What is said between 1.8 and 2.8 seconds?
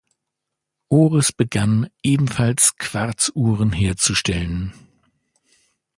ebenfalls